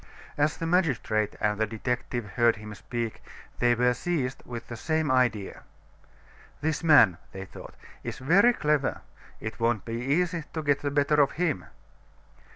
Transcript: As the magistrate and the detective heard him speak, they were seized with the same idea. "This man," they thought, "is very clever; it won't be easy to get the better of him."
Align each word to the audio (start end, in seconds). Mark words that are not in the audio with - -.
As 0.35 0.57
the 0.57 0.65
magistrate 0.65 1.35
and 1.39 1.59
the 1.59 1.67
detective 1.67 2.31
heard 2.31 2.55
him 2.55 2.73
speak, 2.73 3.21
they 3.59 3.75
were 3.75 3.93
seized 3.93 4.41
with 4.47 4.67
the 4.67 4.75
same 4.75 5.11
idea. 5.11 5.61
"This 6.59 6.83
man," 6.83 7.19
they 7.33 7.45
thought, 7.45 7.75
"is 8.03 8.17
very 8.17 8.51
clever; 8.53 9.01
it 9.39 9.59
won't 9.59 9.85
be 9.85 10.01
easy 10.01 10.43
to 10.53 10.63
get 10.63 10.81
the 10.81 10.89
better 10.89 11.21
of 11.21 11.33
him." 11.33 11.65